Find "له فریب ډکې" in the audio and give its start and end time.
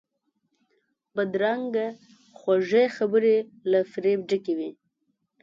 3.71-4.53